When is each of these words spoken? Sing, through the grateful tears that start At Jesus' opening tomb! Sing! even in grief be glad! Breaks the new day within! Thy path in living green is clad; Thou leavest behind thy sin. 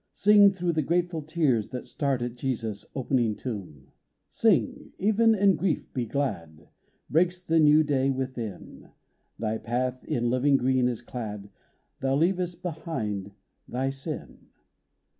Sing, 0.13 0.51
through 0.51 0.71
the 0.73 0.81
grateful 0.81 1.21
tears 1.21 1.69
that 1.69 1.85
start 1.85 2.23
At 2.23 2.33
Jesus' 2.33 2.87
opening 2.95 3.35
tomb! 3.35 3.91
Sing! 4.31 4.91
even 4.97 5.35
in 5.35 5.55
grief 5.55 5.93
be 5.93 6.07
glad! 6.07 6.69
Breaks 7.07 7.43
the 7.45 7.59
new 7.59 7.83
day 7.83 8.09
within! 8.09 8.89
Thy 9.37 9.59
path 9.59 10.03
in 10.05 10.27
living 10.31 10.57
green 10.57 10.87
is 10.87 11.03
clad; 11.03 11.51
Thou 11.99 12.15
leavest 12.15 12.63
behind 12.63 13.33
thy 13.67 13.91
sin. 13.91 14.47